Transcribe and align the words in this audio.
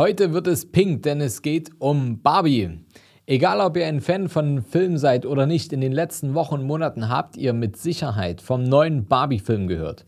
Heute 0.00 0.32
wird 0.32 0.46
es 0.46 0.72
pink, 0.72 1.02
denn 1.02 1.20
es 1.20 1.42
geht 1.42 1.72
um 1.78 2.22
Barbie. 2.22 2.70
Egal, 3.26 3.60
ob 3.60 3.76
ihr 3.76 3.84
ein 3.84 4.00
Fan 4.00 4.30
von 4.30 4.62
Filmen 4.62 4.96
seid 4.96 5.26
oder 5.26 5.44
nicht, 5.44 5.74
in 5.74 5.82
den 5.82 5.92
letzten 5.92 6.32
Wochen 6.32 6.54
und 6.54 6.62
Monaten 6.66 7.10
habt 7.10 7.36
ihr 7.36 7.52
mit 7.52 7.76
Sicherheit 7.76 8.40
vom 8.40 8.62
neuen 8.62 9.04
Barbie-Film 9.04 9.66
gehört. 9.66 10.06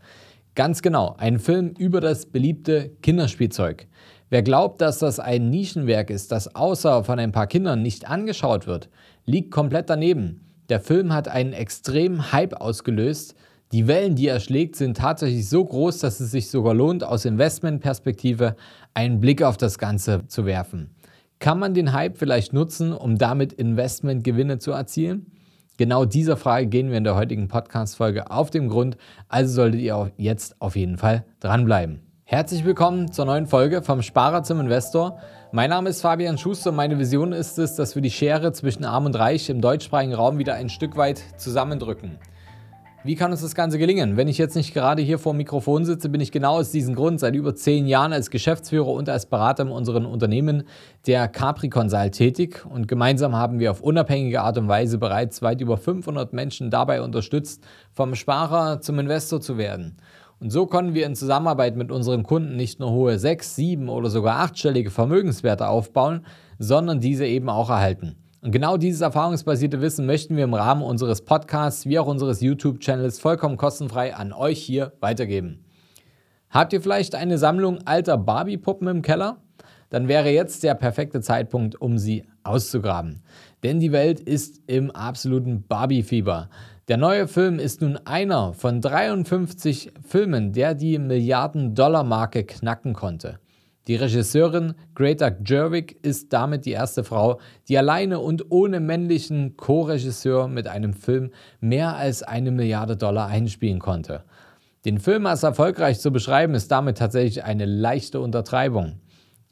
Ganz 0.55 0.81
genau, 0.81 1.15
ein 1.19 1.39
Film 1.39 1.75
über 1.77 2.01
das 2.01 2.25
beliebte 2.25 2.97
Kinderspielzeug. 3.03 3.87
Wer 4.31 4.43
glaubt, 4.43 4.81
dass 4.81 4.99
das 4.99 5.21
ein 5.21 5.51
Nischenwerk 5.51 6.09
ist, 6.09 6.33
das 6.33 6.55
außer 6.55 7.05
von 7.05 7.19
ein 7.19 7.33
paar 7.33 7.47
Kindern 7.47 7.83
nicht 7.83 8.09
angeschaut 8.09 8.67
wird, 8.67 8.89
liegt 9.27 9.51
komplett 9.51 9.91
daneben. 9.91 10.55
Der 10.71 10.81
Film 10.81 11.13
hat 11.13 11.29
einen 11.29 11.53
extremen 11.53 12.33
Hype 12.33 12.55
ausgelöst. 12.55 13.35
Die 13.73 13.87
Wellen, 13.87 14.17
die 14.17 14.29
er 14.29 14.39
schlägt, 14.39 14.77
sind 14.77 14.99
tatsächlich 14.99 15.49
so 15.49 15.65
groß, 15.65 16.01
dass 16.01 16.21
es 16.21 16.31
sich 16.31 16.51
sogar 16.51 16.75
lohnt, 16.75 17.05
aus 17.05 17.25
Investmentperspektive 17.25 18.55
einen 18.93 19.19
Blick 19.19 19.43
auf 19.43 19.57
das 19.57 19.79
Ganze 19.79 20.27
zu 20.27 20.45
werfen. 20.45 20.91
Kann 21.39 21.59
man 21.59 21.73
den 21.73 21.95
Hype 21.95 22.19
vielleicht 22.19 22.53
nutzen, 22.53 22.93
um 22.93 23.17
damit 23.17 23.55
Investmentgewinne 23.55 24.59
zu 24.59 24.73
erzielen? 24.73 25.33
Genau 25.79 26.05
dieser 26.05 26.37
Frage 26.37 26.67
gehen 26.67 26.91
wir 26.91 26.99
in 26.99 27.05
der 27.05 27.15
heutigen 27.15 27.49
Podcast-Folge 27.49 28.31
auf 28.31 28.51
den 28.51 28.69
Grund, 28.69 28.99
also 29.31 29.55
solltet 29.55 29.81
ihr 29.81 29.97
auch 29.97 30.11
jetzt 30.19 30.61
auf 30.61 30.77
jeden 30.77 30.99
Fall 30.99 31.25
dranbleiben. 31.41 32.03
Herzlich 32.25 32.67
willkommen 32.67 33.11
zur 33.11 33.25
neuen 33.25 33.47
Folge 33.47 33.81
vom 33.81 34.03
Sparer 34.03 34.43
zum 34.43 34.61
Investor. 34.61 35.19
Mein 35.51 35.71
Name 35.71 35.89
ist 35.89 36.03
Fabian 36.03 36.37
Schuster 36.37 36.71
und 36.71 36.77
meine 36.77 36.99
Vision 36.99 37.33
ist 37.33 37.59
es, 37.59 37.75
dass 37.77 37.95
wir 37.95 38.03
die 38.03 38.11
Schere 38.11 38.53
zwischen 38.53 38.85
Arm 38.85 39.07
und 39.07 39.17
Reich 39.17 39.49
im 39.49 39.63
deutschsprachigen 39.63 40.13
Raum 40.13 40.37
wieder 40.37 40.57
ein 40.57 40.69
Stück 40.69 40.99
weit 40.99 41.23
zusammendrücken. 41.39 42.19
Wie 43.05 43.17
kann 43.17 43.33
uns 43.33 43.41
das 43.41 43.57
Ganze 43.57 43.79
gelingen? 43.79 44.17
Wenn 44.17 44.29
ich 44.29 44.39
jetzt 44.39 44.55
nicht 44.55 44.73
gerade 44.73 45.03
hier 45.03 45.19
vor 45.19 45.33
dem 45.33 45.39
Mikrofon 45.39 45.85
sitze, 45.85 46.09
bin 46.09 46.21
ich 46.21 46.31
genau 46.31 46.61
aus 46.61 46.71
diesem 46.71 46.95
Grund 46.95 47.19
seit 47.19 47.35
über 47.35 47.53
zehn 47.57 47.89
Jahren 47.89 48.13
als 48.13 48.31
Geschäftsführer 48.31 48.87
und 48.87 49.09
als 49.09 49.27
Berater 49.27 49.65
in 49.65 49.71
unserem 49.71 50.07
Unternehmen 50.07 50.63
der 51.09 51.27
Capri 51.27 51.69
Consult 51.69 52.13
tätig 52.13 52.65
und 52.65 52.87
gemeinsam 52.87 53.35
haben 53.35 53.59
wir 53.59 53.73
auf 53.73 53.81
unabhängige 53.81 54.41
Art 54.41 54.57
und 54.57 54.69
Weise 54.69 54.99
bereits 54.99 55.43
weit 55.43 55.61
über 55.61 55.79
500 55.79 56.33
Menschen 56.33 56.71
dabei 56.71 57.03
unterstützt, 57.03 57.65
vom 57.91 58.15
Sparer 58.15 58.81
zum 58.81 59.01
Investor 59.01 59.41
zu 59.41 59.59
werden. 59.59 59.97
Und 60.39 60.51
so 60.51 60.67
konnten 60.67 60.95
wir 60.95 61.05
in 61.07 61.17
Zusammenarbeit 61.17 61.75
mit 61.75 61.91
unseren 61.91 62.23
Kunden 62.23 62.55
nicht 62.55 62.79
nur 62.79 62.93
hohe 62.93 63.19
sechs, 63.19 63.57
sieben 63.57 63.89
oder 63.89 64.11
sogar 64.11 64.37
achtstellige 64.37 64.91
Vermögenswerte 64.91 65.67
aufbauen, 65.67 66.25
sondern 66.61 67.01
diese 67.01 67.27
eben 67.27 67.49
auch 67.49 67.69
erhalten. 67.69 68.22
Und 68.43 68.51
genau 68.51 68.77
dieses 68.77 69.03
erfahrungsbasierte 69.03 69.81
Wissen 69.81 70.05
möchten 70.05 70.37
wir 70.37 70.43
im 70.43 70.55
Rahmen 70.55 70.83
unseres 70.83 71.25
Podcasts 71.25 71.87
wie 71.87 72.01
auch 72.01 72.09
unseres 72.09 72.41
YouTube-Channels 72.41 73.21
vollkommen 73.21 73.57
kostenfrei 73.57 74.17
an 74.17 74.33
euch 74.33 74.59
hier 74.59 74.95
weitergeben. 74.99 75.65
Habt 76.51 76.73
ihr 76.73 76.83
vielleicht 76.83 77.15
eine 77.15 77.39
Sammlung 77.39 77.87
alter 77.87 78.19
Barbie-Puppen 78.19 78.89
im 78.89 79.03
Keller? 79.03 79.37
Dann 79.91 80.09
wäre 80.09 80.31
jetzt 80.31 80.65
der 80.65 80.75
perfekte 80.75 81.21
Zeitpunkt, 81.21 81.81
um 81.81 81.99
sie 81.99 82.25
auszugraben. 82.43 83.23
Denn 83.63 83.79
die 83.79 83.93
Welt 83.93 84.19
ist 84.19 84.61
im 84.67 84.91
absoluten 84.91 85.65
Barbie-Fieber. 85.69 86.49
Der 86.89 86.97
neue 86.97 87.29
Film 87.29 87.61
ist 87.61 87.81
nun 87.81 87.97
einer 87.99 88.55
von 88.55 88.81
53 88.81 89.93
Filmen, 90.05 90.53
der 90.53 90.75
die 90.75 90.99
Milliarden-Dollar-Marke 90.99 92.43
knacken 92.43 92.93
konnte. 92.93 93.39
Die 93.89 93.97
Regisseurin 93.97 94.75
Greta 94.95 95.31
Gerwig 95.31 95.99
ist 96.03 96.33
damit 96.33 96.67
die 96.67 96.71
erste 96.71 97.03
Frau, 97.03 97.41
die 97.69 97.77
alleine 97.77 98.21
und 98.21 98.53
ohne 98.53 98.79
männlichen 98.79 99.57
Co-Regisseur 99.57 100.47
mit 100.47 100.69
einem 100.69 100.93
Film 100.93 101.31
mehr 101.61 101.97
als 101.97 102.23
eine 102.23 102.53
Milliarde 102.53 102.97
Dollar 102.97 103.27
einspielen 103.27 103.81
konnte. 103.81 104.23
Den 104.85 104.99
Film 104.99 105.27
als 105.27 105.43
erfolgreich 105.43 105.99
zu 105.99 106.13
beschreiben, 106.13 106.55
ist 106.55 106.71
damit 106.71 106.99
tatsächlich 106.99 107.43
eine 107.43 107.67
leichte 107.67 108.21
Untertreibung. 108.21 109.01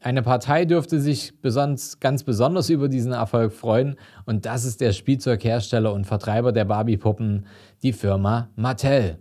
Eine 0.00 0.22
Partei 0.22 0.64
dürfte 0.64 1.00
sich 1.00 1.34
ganz 1.42 2.24
besonders 2.24 2.70
über 2.70 2.88
diesen 2.88 3.12
Erfolg 3.12 3.52
freuen 3.52 3.96
und 4.26 4.46
das 4.46 4.64
ist 4.64 4.80
der 4.80 4.92
Spielzeughersteller 4.92 5.92
und 5.92 6.06
Vertreiber 6.06 6.52
der 6.52 6.64
Barbie-Puppen, 6.64 7.46
die 7.82 7.92
Firma 7.92 8.48
Mattel. 8.56 9.18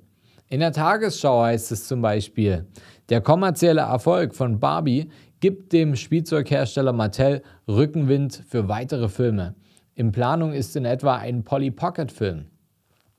In 0.52 0.62
der 0.62 0.72
Tagesschau 0.72 1.44
heißt 1.44 1.72
es 1.72 1.88
zum 1.88 2.02
Beispiel, 2.02 2.66
der 3.10 3.22
kommerzielle 3.22 3.82
Erfolg 3.82 4.34
von 4.34 4.60
Barbie 4.60 5.12
gibt 5.42 5.74
dem 5.74 5.96
Spielzeughersteller 5.96 6.92
Mattel 6.92 7.44
Rückenwind 7.68 8.44
für 8.48 8.68
weitere 8.68 9.10
Filme. 9.10 9.54
In 9.94 10.12
Planung 10.12 10.54
ist 10.54 10.76
in 10.76 10.86
etwa 10.86 11.18
ein 11.18 11.44
Polly 11.44 11.70
Pocket 11.70 12.12
Film. 12.12 12.48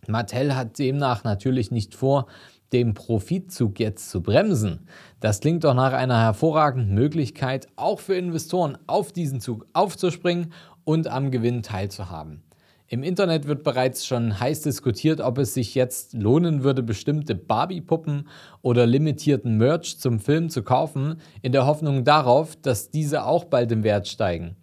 Mattel 0.08 0.56
hat 0.56 0.80
demnach 0.80 1.22
natürlich 1.22 1.70
nicht 1.70 1.94
vor, 1.94 2.26
den 2.72 2.94
Profitzug 2.94 3.78
jetzt 3.78 4.10
zu 4.10 4.24
bremsen. 4.24 4.88
Das 5.20 5.38
klingt 5.38 5.62
doch 5.62 5.74
nach 5.74 5.92
einer 5.92 6.18
hervorragenden 6.18 6.92
Möglichkeit, 6.92 7.68
auch 7.76 8.00
für 8.00 8.16
Investoren 8.16 8.76
auf 8.88 9.12
diesen 9.12 9.40
Zug 9.40 9.68
aufzuspringen 9.72 10.52
und 10.82 11.06
am 11.06 11.30
Gewinn 11.30 11.62
teilzuhaben. 11.62 12.42
Im 12.92 13.04
Internet 13.04 13.46
wird 13.46 13.62
bereits 13.62 14.04
schon 14.04 14.40
heiß 14.40 14.62
diskutiert, 14.62 15.20
ob 15.20 15.38
es 15.38 15.54
sich 15.54 15.76
jetzt 15.76 16.12
lohnen 16.12 16.64
würde, 16.64 16.82
bestimmte 16.82 17.36
Barbie-Puppen 17.36 18.26
oder 18.62 18.84
limitierten 18.84 19.56
Merch 19.58 20.00
zum 20.00 20.18
Film 20.18 20.50
zu 20.50 20.64
kaufen, 20.64 21.20
in 21.40 21.52
der 21.52 21.66
Hoffnung 21.66 22.02
darauf, 22.02 22.56
dass 22.56 22.90
diese 22.90 23.26
auch 23.26 23.44
bald 23.44 23.70
im 23.70 23.84
Wert 23.84 24.08
steigen. 24.08 24.56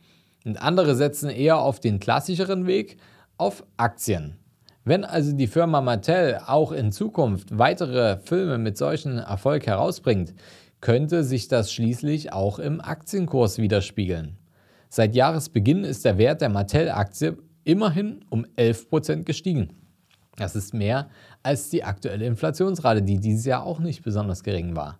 Und 0.43 0.61
andere 0.61 0.95
setzen 0.95 1.29
eher 1.29 1.59
auf 1.59 1.79
den 1.79 2.01
klassischeren 2.01 2.67
Weg, 2.67 2.97
auf 3.37 3.63
Aktien. 3.77 4.35
Wenn 4.83 5.05
also 5.05 5.31
die 5.31 5.47
Firma 5.47 5.79
Mattel 5.79 6.41
auch 6.47 6.73
in 6.73 6.91
Zukunft 6.91 7.57
weitere 7.57 8.17
Filme 8.17 8.57
mit 8.57 8.77
solchem 8.77 9.19
Erfolg 9.19 9.67
herausbringt, 9.67 10.33
könnte 10.81 11.23
sich 11.23 11.47
das 11.47 11.71
schließlich 11.71 12.33
auch 12.33 12.59
im 12.59 12.81
Aktienkurs 12.81 13.57
widerspiegeln. 13.57 14.35
Seit 14.89 15.15
Jahresbeginn 15.15 15.85
ist 15.85 16.03
der 16.03 16.17
Wert 16.17 16.41
der 16.41 16.49
Mattel-Aktie 16.49 17.37
immerhin 17.67 18.23
um 18.29 18.45
11% 18.57 19.23
gestiegen. 19.23 19.69
Das 20.37 20.55
ist 20.55 20.73
mehr 20.73 21.09
als 21.43 21.69
die 21.69 21.83
aktuelle 21.83 22.25
Inflationsrate, 22.25 23.01
die 23.01 23.19
dieses 23.19 23.45
Jahr 23.45 23.63
auch 23.63 23.79
nicht 23.79 24.03
besonders 24.03 24.43
gering 24.43 24.75
war. 24.75 24.99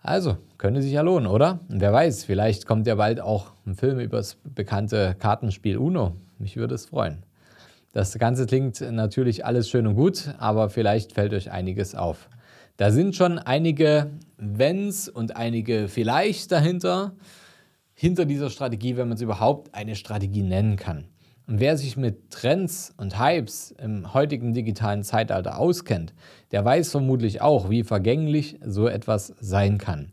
Also, 0.00 0.36
könnte 0.58 0.82
sich 0.82 0.92
ja 0.92 1.00
lohnen, 1.00 1.26
oder? 1.26 1.60
Wer 1.68 1.92
weiß, 1.92 2.24
vielleicht 2.24 2.66
kommt 2.66 2.86
ja 2.86 2.96
bald 2.96 3.20
auch 3.20 3.52
ein 3.66 3.74
Film 3.74 3.98
über 3.98 4.18
das 4.18 4.36
bekannte 4.42 5.16
Kartenspiel 5.18 5.76
Uno. 5.76 6.16
Mich 6.38 6.56
würde 6.56 6.74
es 6.74 6.86
freuen. 6.86 7.24
Das 7.92 8.16
Ganze 8.18 8.46
klingt 8.46 8.80
natürlich 8.80 9.44
alles 9.44 9.68
schön 9.68 9.86
und 9.86 9.94
gut, 9.94 10.34
aber 10.38 10.70
vielleicht 10.70 11.12
fällt 11.12 11.32
euch 11.34 11.50
einiges 11.50 11.94
auf. 11.94 12.28
Da 12.76 12.90
sind 12.90 13.14
schon 13.14 13.38
einige 13.38 14.10
Wenns 14.38 15.08
und 15.08 15.36
einige 15.36 15.88
Vielleicht 15.88 16.50
dahinter, 16.52 17.12
hinter 17.94 18.24
dieser 18.24 18.50
Strategie, 18.50 18.96
wenn 18.96 19.08
man 19.08 19.16
es 19.16 19.22
überhaupt 19.22 19.74
eine 19.74 19.94
Strategie 19.94 20.42
nennen 20.42 20.76
kann. 20.76 21.06
Und 21.52 21.60
wer 21.60 21.76
sich 21.76 21.98
mit 21.98 22.30
Trends 22.30 22.94
und 22.96 23.20
Hypes 23.20 23.72
im 23.72 24.14
heutigen 24.14 24.54
digitalen 24.54 25.02
Zeitalter 25.02 25.58
auskennt, 25.58 26.14
der 26.50 26.64
weiß 26.64 26.90
vermutlich 26.90 27.42
auch, 27.42 27.68
wie 27.68 27.84
vergänglich 27.84 28.58
so 28.64 28.88
etwas 28.88 29.34
sein 29.38 29.76
kann. 29.76 30.12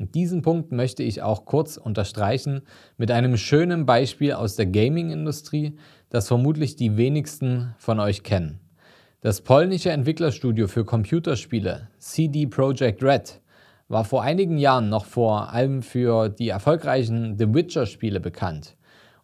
Und 0.00 0.16
diesen 0.16 0.42
Punkt 0.42 0.72
möchte 0.72 1.04
ich 1.04 1.22
auch 1.22 1.44
kurz 1.44 1.76
unterstreichen 1.76 2.62
mit 2.96 3.12
einem 3.12 3.36
schönen 3.36 3.86
Beispiel 3.86 4.32
aus 4.32 4.56
der 4.56 4.66
Gaming-Industrie, 4.66 5.78
das 6.08 6.26
vermutlich 6.26 6.74
die 6.74 6.96
wenigsten 6.96 7.72
von 7.78 8.00
euch 8.00 8.24
kennen. 8.24 8.58
Das 9.20 9.42
polnische 9.42 9.92
Entwicklerstudio 9.92 10.66
für 10.66 10.84
Computerspiele 10.84 11.86
CD 11.98 12.48
Projekt 12.48 13.00
Red 13.04 13.40
war 13.86 14.04
vor 14.04 14.24
einigen 14.24 14.58
Jahren 14.58 14.88
noch 14.88 15.04
vor 15.04 15.52
allem 15.52 15.82
für 15.82 16.28
die 16.28 16.48
erfolgreichen 16.48 17.38
The 17.38 17.54
Witcher-Spiele 17.54 18.18
bekannt. 18.18 18.76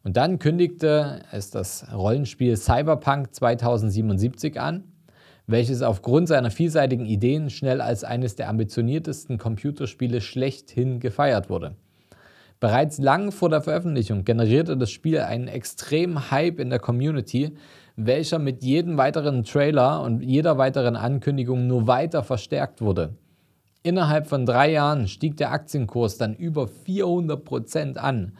Und 0.06 0.16
dann 0.16 0.38
kündigte 0.38 1.22
es 1.32 1.50
das 1.50 1.84
Rollenspiel 1.92 2.56
Cyberpunk 2.56 3.34
2077 3.34 4.60
an, 4.60 4.84
welches 5.48 5.82
aufgrund 5.82 6.28
seiner 6.28 6.52
vielseitigen 6.52 7.06
Ideen 7.06 7.50
schnell 7.50 7.80
als 7.80 8.04
eines 8.04 8.36
der 8.36 8.48
ambitioniertesten 8.48 9.36
Computerspiele 9.36 10.20
schlechthin 10.20 11.00
gefeiert 11.00 11.50
wurde. 11.50 11.74
Bereits 12.60 12.98
lang 12.98 13.32
vor 13.32 13.48
der 13.48 13.62
Veröffentlichung 13.62 14.22
generierte 14.22 14.76
das 14.76 14.92
Spiel 14.92 15.18
einen 15.18 15.48
extremen 15.48 16.30
Hype 16.30 16.60
in 16.60 16.70
der 16.70 16.78
Community, 16.78 17.56
welcher 17.96 18.38
mit 18.38 18.62
jedem 18.62 18.98
weiteren 18.98 19.42
Trailer 19.42 20.02
und 20.02 20.22
jeder 20.22 20.56
weiteren 20.56 20.94
Ankündigung 20.94 21.66
nur 21.66 21.88
weiter 21.88 22.22
verstärkt 22.22 22.80
wurde. 22.80 23.16
Innerhalb 23.82 24.28
von 24.28 24.46
drei 24.46 24.70
Jahren 24.70 25.08
stieg 25.08 25.36
der 25.36 25.50
Aktienkurs 25.50 26.16
dann 26.16 26.36
über 26.36 26.68
400 26.68 27.44
Prozent 27.44 27.98
an 27.98 28.34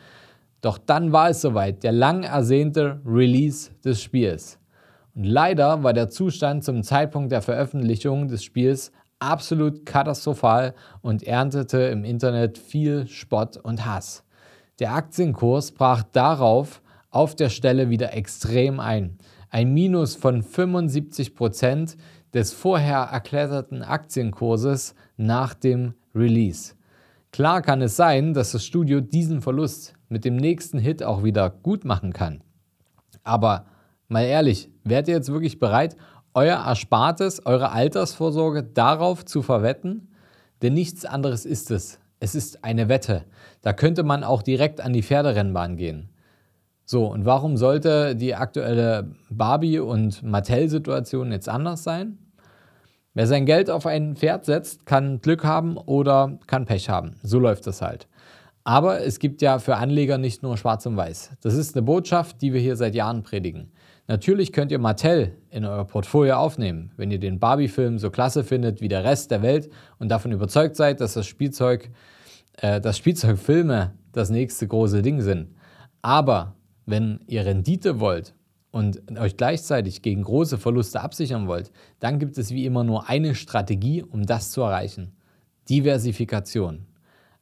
doch 0.67 0.79
dann 0.79 1.13
war 1.13 1.31
es 1.31 1.43
soweit, 1.43 1.85
der 1.85 1.93
lang 1.93 2.25
ersehnte 2.25 3.01
Release 3.07 3.71
des 3.85 4.03
Spiels. 4.03 4.59
Und 5.15 5.23
leider 5.23 5.85
war 5.85 5.93
der 5.93 6.11
Zustand 6.11 6.65
zum 6.65 6.83
Zeitpunkt 6.83 7.31
der 7.31 7.41
Veröffentlichung 7.41 8.27
des 8.27 8.43
Spiels 8.43 8.91
absolut 9.21 9.87
katastrophal 9.87 10.75
und 11.03 11.23
erntete 11.23 11.79
im 11.83 12.03
Internet 12.03 12.59
viel 12.59 13.07
Spott 13.07 13.57
und 13.59 13.87
Hass. 13.87 14.25
Der 14.81 14.93
Aktienkurs 14.93 15.71
brach 15.71 16.03
darauf 16.03 16.83
auf 17.11 17.37
der 17.37 17.49
Stelle 17.49 17.89
wieder 17.89 18.13
extrem 18.15 18.81
ein. 18.81 19.19
Ein 19.51 19.73
Minus 19.73 20.17
von 20.17 20.43
75 20.43 21.37
Prozent 21.37 21.97
des 22.35 22.53
vorher 22.53 23.09
erkletterten 23.13 23.85
Aktienkurses 23.85 24.97
nach 25.17 25.55
dem 25.55 25.95
Release. 26.13 26.75
Klar 27.31 27.63
kann 27.63 27.83
es 27.83 27.95
sein, 27.95 28.35
dass 28.35 28.51
das 28.51 28.65
Studio 28.65 29.01
diesen 29.01 29.43
Verlust 29.43 29.96
mit 30.09 30.25
dem 30.25 30.37
nächsten 30.37 30.79
Hit 30.79 31.03
auch 31.03 31.23
wieder 31.23 31.51
gut 31.51 31.85
machen 31.85 32.13
kann. 32.13 32.43
Aber 33.25 33.67
mal 34.09 34.25
ehrlich, 34.25 34.71
wärt 34.85 35.09
ihr 35.09 35.15
jetzt 35.15 35.33
wirklich 35.33 35.59
bereit, 35.59 35.97
euer 36.35 36.57
Erspartes, 36.57 37.45
eure 37.47 37.73
Altersvorsorge 37.73 38.63
darauf 38.63 39.25
zu 39.25 39.43
verwetten? 39.43 40.09
Denn 40.63 40.75
nichts 40.75 41.05
anderes 41.05 41.45
ist 41.45 41.71
es. 41.71 41.99
Es 42.21 42.35
ist 42.35 42.65
eine 42.65 42.89
Wette. 42.89 43.25
Da 43.63 43.73
könnte 43.73 44.03
man 44.03 44.25
auch 44.25 44.43
direkt 44.43 44.81
an 44.81 44.93
die 44.93 45.03
Pferderennbahn 45.03 45.77
gehen. 45.77 46.09
So, 46.85 47.07
und 47.07 47.25
warum 47.25 47.57
sollte 47.57 48.15
die 48.15 48.35
aktuelle 48.35 49.11
Barbie- 49.29 49.81
und 49.81 50.23
Mattel-Situation 50.23 51.33
jetzt 51.33 51.49
anders 51.49 51.83
sein? 51.83 52.19
Wer 53.13 53.27
sein 53.27 53.47
Geld 53.47 53.71
auf 53.71 53.87
ein 53.87 54.15
Pferd 54.15 54.45
setzt, 54.45 54.87
kann 54.87 55.21
Glück 55.21 55.43
haben 55.43 55.79
oder 55.79 56.39
kann 56.47 56.67
Pech 56.67 56.89
haben. 56.89 57.17
So 57.23 57.39
läuft 57.39 57.67
das 57.67 57.83
halt. 57.83 58.07
Aber 58.67 59.01
es 59.01 59.21
gibt 59.21 59.43
ja 59.43 59.61
für 59.61 59.77
Anleger 59.77 60.19
nicht 60.19 60.43
nur 60.43 60.57
Schwarz 60.57 60.87
und 60.87 60.97
Weiß. 60.97 61.31
Das 61.41 61.55
ist 61.55 61.77
eine 61.77 61.83
Botschaft, 61.85 62.43
die 62.43 62.53
wir 62.53 62.61
hier 62.61 62.75
seit 62.75 62.97
Jahren 62.97 63.23
predigen. 63.23 63.71
Natürlich 64.09 64.53
könnt 64.53 64.73
ihr 64.73 64.81
Mattel 64.81 65.37
in 65.51 65.65
euer 65.65 65.85
Portfolio 65.85 66.35
aufnehmen, 66.35 66.91
wenn 66.97 67.13
ihr 67.13 67.21
den 67.21 67.39
Barbie-Film 67.39 68.01
so 68.01 68.11
klasse 68.11 68.43
findet 68.43 68.81
wie 68.81 68.89
der 68.89 69.05
Rest 69.05 69.31
der 69.31 69.43
Welt 69.43 69.71
und 70.01 70.09
davon 70.09 70.33
überzeugt 70.33 70.75
seid, 70.75 71.01
dass 71.01 71.15
das 71.15 71.29
Spielzeug, 71.29 71.91
äh, 72.57 72.81
dass 72.81 72.99
Spielzeugfilme 72.99 73.95
das 74.11 74.31
nächste 74.31 74.67
große 74.67 75.01
Ding 75.01 75.21
sind. 75.21 75.55
Aber 76.03 76.57
wenn 76.87 77.21
ihr 77.29 77.47
Rendite 77.47 78.01
wollt 78.01 78.35
und 78.73 79.17
euch 79.17 79.37
gleichzeitig 79.37 80.03
gegen 80.03 80.23
große 80.23 80.59
Verluste 80.59 81.01
absichern 81.03 81.47
wollt, 81.47 81.71
dann 82.01 82.19
gibt 82.19 82.37
es 82.37 82.51
wie 82.51 82.67
immer 82.67 82.83
nur 82.83 83.09
eine 83.09 83.37
Strategie, 83.37 84.03
um 84.03 84.27
das 84.27 84.51
zu 84.51 84.63
erreichen. 84.63 85.13
Diversifikation. 85.69 86.87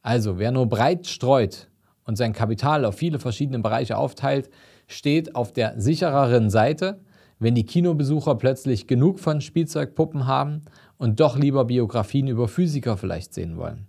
Also 0.05 0.39
wer 0.39 0.53
nur 0.53 0.69
breit 0.69 1.07
streut 1.07 1.69
und 2.05 2.17
sein 2.17 2.35
Kapital 2.35 2.85
auf 2.85 2.95
viele 2.95 3.19
verschiedene 3.19 3.61
Bereiche 3.61 3.97
aufteilt, 3.97 4.51
steht 4.87 5.35
auf 5.35 5.51
der 5.51 5.81
sichereren 5.81 6.51
Seite, 6.51 7.01
wenn 7.39 7.55
die 7.55 7.65
Kinobesucher 7.65 8.35
plötzlich 8.35 8.87
genug 8.87 9.19
von 9.19 9.41
Spielzeugpuppen 9.41 10.27
haben 10.27 10.61
und 10.99 11.21
doch 11.21 11.39
lieber 11.39 11.65
Biografien 11.65 12.29
über 12.29 12.49
Physiker 12.49 12.99
vielleicht 12.99 13.33
sehen 13.33 13.57
wollen. 13.57 13.87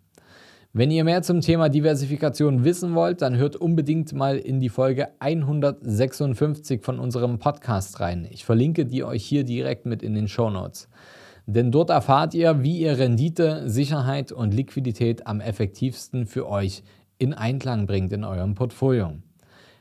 Wenn 0.71 0.89
ihr 0.89 1.03
mehr 1.03 1.21
zum 1.21 1.41
Thema 1.41 1.67
Diversifikation 1.67 2.63
wissen 2.63 2.95
wollt, 2.95 3.21
dann 3.21 3.35
hört 3.35 3.57
unbedingt 3.57 4.13
mal 4.13 4.37
in 4.37 4.61
die 4.61 4.69
Folge 4.69 5.09
156 5.19 6.81
von 6.81 6.97
unserem 6.97 7.39
Podcast 7.39 7.99
rein. 7.99 8.25
Ich 8.31 8.45
verlinke 8.45 8.85
die 8.85 9.03
euch 9.03 9.25
hier 9.25 9.43
direkt 9.43 9.85
mit 9.85 10.01
in 10.01 10.13
den 10.13 10.29
Show 10.29 10.49
Notes. 10.49 10.87
Denn 11.47 11.71
dort 11.71 11.89
erfahrt 11.89 12.33
ihr, 12.33 12.63
wie 12.63 12.79
ihr 12.79 12.97
Rendite, 12.97 13.69
Sicherheit 13.69 14.31
und 14.31 14.53
Liquidität 14.53 15.27
am 15.27 15.41
effektivsten 15.41 16.25
für 16.25 16.47
euch 16.47 16.83
in 17.17 17.33
Einklang 17.33 17.85
bringt 17.85 18.11
in 18.11 18.23
eurem 18.23 18.55
Portfolio. 18.55 19.13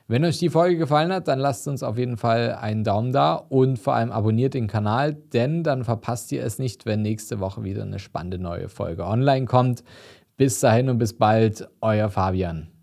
Wenn 0.07 0.25
euch 0.27 0.39
die 0.39 0.51
Folge 0.51 0.77
gefallen 0.77 1.11
hat, 1.13 1.29
dann 1.29 1.39
lasst 1.39 1.67
uns 1.67 1.83
auf 1.83 1.97
jeden 1.97 2.19
Fall 2.19 2.55
einen 2.61 2.85
Daumen 2.85 3.13
da 3.13 3.35
und 3.37 3.79
vor 3.79 3.95
allem 3.95 4.13
abonniert 4.13 4.53
den 4.53 4.67
Kanal, 4.67 5.15
denn 5.15 5.63
dann 5.63 5.83
verpasst 5.83 6.31
ihr 6.33 6.45
es 6.45 6.59
nicht, 6.59 6.85
wenn 6.85 7.01
nächste 7.01 7.41
Woche 7.41 7.65
wieder 7.65 7.83
eine 7.83 7.99
spannende 7.99 8.39
neue 8.39 8.69
Folge 8.69 9.07
online 9.07 9.47
kommt. 9.47 9.83
Bis 10.37 10.61
dahin 10.61 10.91
und 10.91 10.99
bis 10.99 11.17
bald, 11.17 11.69
euer 11.81 12.11
Fabian. 12.11 12.74